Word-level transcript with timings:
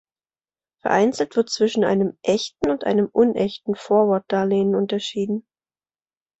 Vereinzelt 0.81 1.35
wird 1.35 1.51
zwischen 1.51 1.83
einem 1.83 2.17
"echten" 2.23 2.71
und 2.71 2.85
einem 2.85 3.05
"unechten" 3.05 3.75
Forward-Darlehen 3.75 4.73
unterschieden. 4.73 5.45